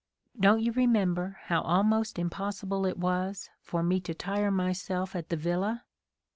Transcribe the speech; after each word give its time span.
Don't 0.39 0.63
you 0.63 0.71
remember 0.71 1.37
how 1.43 1.61
almost 1.61 2.17
impossible 2.17 2.87
it 2.87 2.97
was 2.97 3.51
for 3.61 3.83
me 3.83 3.99
to 3.99 4.15
tire 4.15 4.49
myself 4.49 5.15
at 5.15 5.29
the 5.29 5.37
villa? 5.37 5.83